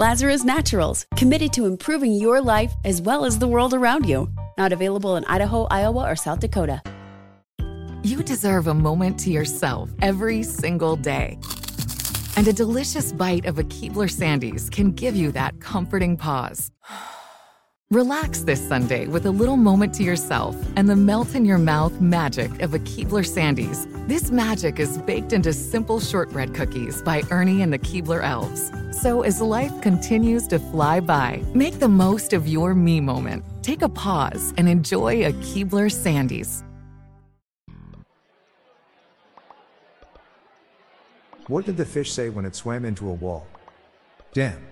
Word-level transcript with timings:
Lazarus 0.00 0.44
Naturals, 0.44 1.04
committed 1.14 1.52
to 1.52 1.66
improving 1.66 2.14
your 2.14 2.40
life 2.40 2.72
as 2.86 3.02
well 3.02 3.26
as 3.26 3.38
the 3.38 3.46
world 3.46 3.74
around 3.74 4.08
you. 4.08 4.32
Not 4.56 4.72
available 4.72 5.16
in 5.16 5.26
Idaho, 5.26 5.64
Iowa, 5.64 6.10
or 6.10 6.16
South 6.16 6.40
Dakota. 6.40 6.80
You 8.02 8.22
deserve 8.22 8.66
a 8.66 8.72
moment 8.72 9.20
to 9.20 9.30
yourself 9.30 9.90
every 10.00 10.42
single 10.42 10.96
day. 10.96 11.38
And 12.38 12.48
a 12.48 12.52
delicious 12.54 13.12
bite 13.12 13.44
of 13.44 13.58
a 13.58 13.62
Keebler 13.64 14.08
Sandies 14.08 14.70
can 14.70 14.92
give 14.92 15.14
you 15.14 15.32
that 15.32 15.60
comforting 15.60 16.16
pause. 16.16 16.70
Relax 17.92 18.42
this 18.42 18.64
Sunday 18.68 19.08
with 19.08 19.26
a 19.26 19.30
little 19.32 19.56
moment 19.56 19.92
to 19.94 20.04
yourself 20.04 20.54
and 20.76 20.88
the 20.88 20.94
melt 20.94 21.34
in 21.34 21.44
your 21.44 21.58
mouth 21.58 22.00
magic 22.00 22.62
of 22.62 22.72
a 22.72 22.78
Keebler 22.78 23.26
Sandies. 23.26 23.84
This 24.06 24.30
magic 24.30 24.78
is 24.78 24.98
baked 24.98 25.32
into 25.32 25.52
simple 25.52 25.98
shortbread 25.98 26.54
cookies 26.54 27.02
by 27.02 27.24
Ernie 27.32 27.62
and 27.62 27.72
the 27.72 27.80
Keebler 27.80 28.22
Elves. 28.22 28.70
So 29.02 29.22
as 29.22 29.40
life 29.40 29.72
continues 29.80 30.46
to 30.46 30.60
fly 30.60 31.00
by, 31.00 31.42
make 31.52 31.80
the 31.80 31.88
most 31.88 32.32
of 32.32 32.46
your 32.46 32.76
me 32.76 33.00
moment. 33.00 33.44
Take 33.60 33.82
a 33.82 33.88
pause 33.88 34.54
and 34.56 34.68
enjoy 34.68 35.26
a 35.26 35.32
Keebler 35.32 35.90
Sandies. 35.90 36.62
What 41.48 41.66
did 41.66 41.76
the 41.76 41.84
fish 41.84 42.12
say 42.12 42.28
when 42.28 42.44
it 42.44 42.54
swam 42.54 42.84
into 42.84 43.10
a 43.10 43.14
wall? 43.14 43.48
Damn. 44.32 44.69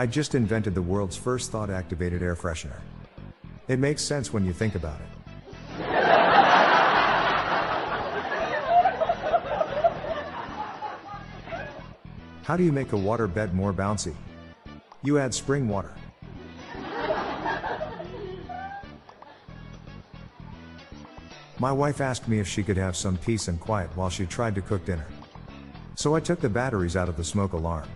I 0.00 0.06
just 0.06 0.34
invented 0.34 0.74
the 0.74 0.80
world's 0.80 1.14
first 1.14 1.52
thought 1.52 1.68
activated 1.68 2.22
air 2.22 2.34
freshener. 2.34 2.80
It 3.68 3.78
makes 3.78 4.00
sense 4.00 4.32
when 4.32 4.46
you 4.46 4.54
think 4.54 4.74
about 4.74 4.98
it. 4.98 5.06
How 12.44 12.56
do 12.56 12.64
you 12.64 12.72
make 12.72 12.94
a 12.94 12.96
water 12.96 13.26
bed 13.26 13.52
more 13.52 13.74
bouncy? 13.74 14.14
You 15.02 15.18
add 15.18 15.34
spring 15.34 15.68
water. 15.68 15.92
My 21.58 21.72
wife 21.72 22.00
asked 22.00 22.26
me 22.26 22.38
if 22.38 22.48
she 22.48 22.62
could 22.62 22.78
have 22.78 22.96
some 22.96 23.18
peace 23.18 23.48
and 23.48 23.60
quiet 23.60 23.94
while 23.94 24.08
she 24.08 24.24
tried 24.24 24.54
to 24.54 24.62
cook 24.62 24.86
dinner. 24.86 25.04
So 25.94 26.14
I 26.14 26.20
took 26.20 26.40
the 26.40 26.48
batteries 26.48 26.96
out 26.96 27.10
of 27.10 27.18
the 27.18 27.24
smoke 27.24 27.52
alarm. 27.52 27.86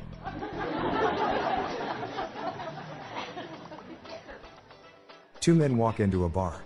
Two 5.45 5.55
men 5.55 5.77
walk 5.77 6.01
into 6.01 6.25
a 6.25 6.29
bar. 6.31 6.57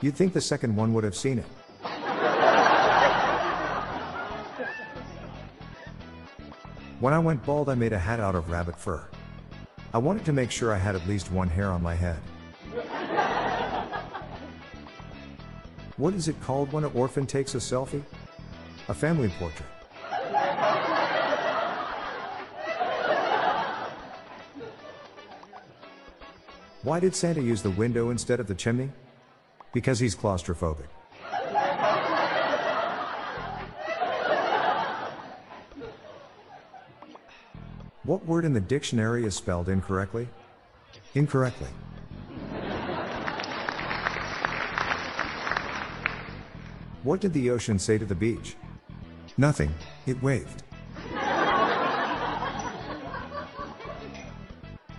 You'd 0.00 0.16
think 0.16 0.32
the 0.32 0.40
second 0.40 0.74
one 0.74 0.94
would 0.94 1.04
have 1.04 1.14
seen 1.14 1.38
it. 1.38 1.44
When 6.98 7.12
I 7.12 7.18
went 7.18 7.44
bald, 7.44 7.68
I 7.68 7.74
made 7.74 7.92
a 7.92 7.98
hat 7.98 8.18
out 8.18 8.34
of 8.34 8.48
rabbit 8.48 8.78
fur. 8.78 9.04
I 9.92 9.98
wanted 9.98 10.24
to 10.24 10.32
make 10.32 10.50
sure 10.50 10.72
I 10.72 10.78
had 10.78 10.96
at 10.96 11.06
least 11.06 11.30
one 11.30 11.50
hair 11.50 11.70
on 11.70 11.82
my 11.82 11.94
head. 11.94 12.16
What 15.98 16.14
is 16.14 16.26
it 16.26 16.40
called 16.40 16.72
when 16.72 16.84
an 16.84 16.92
orphan 16.94 17.26
takes 17.26 17.54
a 17.54 17.58
selfie? 17.58 18.02
A 18.88 18.94
family 18.94 19.28
portrait. 19.38 19.68
Why 26.82 26.98
did 26.98 27.14
Santa 27.14 27.42
use 27.42 27.60
the 27.60 27.70
window 27.70 28.08
instead 28.08 28.40
of 28.40 28.46
the 28.46 28.54
chimney? 28.54 28.90
Because 29.74 29.98
he's 29.98 30.16
claustrophobic. 30.16 30.88
What 38.04 38.24
word 38.24 38.46
in 38.46 38.54
the 38.54 38.60
dictionary 38.60 39.26
is 39.26 39.34
spelled 39.34 39.68
incorrectly? 39.68 40.26
Incorrectly. 41.14 41.68
What 47.02 47.20
did 47.20 47.34
the 47.34 47.50
ocean 47.50 47.78
say 47.78 47.98
to 47.98 48.06
the 48.06 48.14
beach? 48.14 48.56
Nothing, 49.36 49.74
it 50.06 50.22
waved. 50.22 50.62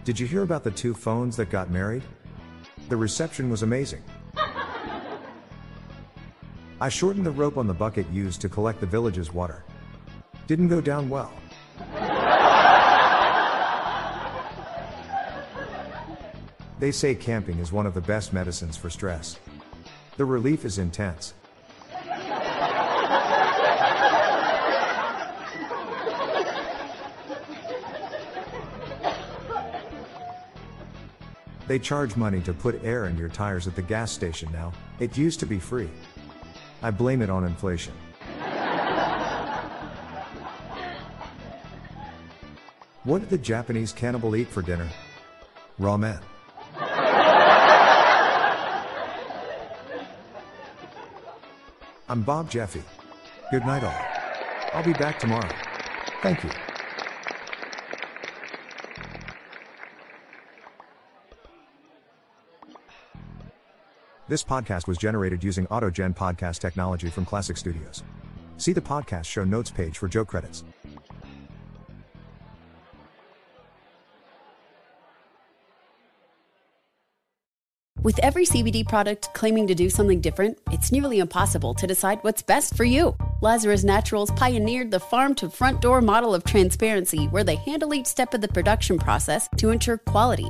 Did 0.03 0.19
you 0.19 0.25
hear 0.25 0.41
about 0.41 0.63
the 0.63 0.71
two 0.71 0.95
phones 0.95 1.37
that 1.37 1.51
got 1.51 1.69
married? 1.69 2.01
The 2.89 2.97
reception 2.97 3.51
was 3.51 3.61
amazing. 3.61 4.03
I 6.79 6.89
shortened 6.89 7.23
the 7.23 7.31
rope 7.31 7.57
on 7.57 7.67
the 7.67 7.73
bucket 7.75 8.09
used 8.09 8.41
to 8.41 8.49
collect 8.49 8.79
the 8.79 8.87
village's 8.87 9.31
water. 9.31 9.63
Didn't 10.47 10.69
go 10.69 10.81
down 10.81 11.07
well. 11.07 11.31
They 16.79 16.91
say 16.91 17.13
camping 17.13 17.59
is 17.59 17.71
one 17.71 17.85
of 17.85 17.93
the 17.93 18.01
best 18.01 18.33
medicines 18.33 18.75
for 18.75 18.89
stress. 18.89 19.37
The 20.17 20.25
relief 20.25 20.65
is 20.65 20.79
intense. 20.79 21.35
They 31.67 31.79
charge 31.79 32.15
money 32.15 32.41
to 32.41 32.53
put 32.53 32.83
air 32.83 33.05
in 33.05 33.17
your 33.17 33.29
tires 33.29 33.67
at 33.67 33.75
the 33.75 33.81
gas 33.81 34.11
station 34.11 34.51
now. 34.51 34.73
It 34.99 35.17
used 35.17 35.39
to 35.39 35.45
be 35.45 35.59
free. 35.59 35.89
I 36.81 36.91
blame 36.91 37.21
it 37.21 37.29
on 37.29 37.43
inflation. 37.43 37.93
What 43.03 43.19
did 43.19 43.29
the 43.29 43.37
Japanese 43.37 43.91
cannibal 43.91 44.35
eat 44.35 44.47
for 44.47 44.61
dinner? 44.61 44.87
Ramen. 45.79 46.21
I'm 52.07 52.21
Bob 52.23 52.49
Jeffy. 52.49 52.83
Good 53.51 53.65
night, 53.65 53.83
all. 53.83 54.05
I'll 54.73 54.83
be 54.83 54.93
back 54.93 55.17
tomorrow. 55.17 55.49
Thank 56.21 56.43
you. 56.43 56.49
This 64.31 64.45
podcast 64.45 64.87
was 64.87 64.97
generated 64.97 65.43
using 65.43 65.67
AutoGen 65.67 66.15
podcast 66.15 66.59
technology 66.59 67.09
from 67.09 67.25
Classic 67.25 67.57
Studios. 67.57 68.01
See 68.55 68.71
the 68.71 68.79
podcast 68.79 69.25
show 69.25 69.43
notes 69.43 69.69
page 69.69 69.97
for 69.97 70.07
joke 70.07 70.29
credits. 70.29 70.63
With 78.01 78.17
every 78.19 78.45
CBD 78.45 78.87
product 78.87 79.33
claiming 79.33 79.67
to 79.67 79.75
do 79.75 79.89
something 79.89 80.21
different, 80.21 80.57
it's 80.71 80.93
nearly 80.93 81.19
impossible 81.19 81.73
to 81.73 81.85
decide 81.85 82.19
what's 82.21 82.41
best 82.41 82.77
for 82.77 82.85
you. 82.85 83.17
Lazarus 83.41 83.83
Naturals 83.83 84.31
pioneered 84.31 84.91
the 84.91 84.99
farm 85.01 85.35
to 85.35 85.49
front 85.49 85.81
door 85.81 85.99
model 85.99 86.33
of 86.33 86.45
transparency 86.45 87.25
where 87.25 87.43
they 87.43 87.57
handle 87.57 87.93
each 87.93 88.07
step 88.07 88.33
of 88.33 88.39
the 88.39 88.47
production 88.47 88.97
process 88.97 89.49
to 89.57 89.71
ensure 89.71 89.97
quality, 89.97 90.49